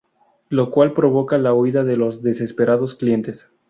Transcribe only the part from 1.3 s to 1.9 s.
la huida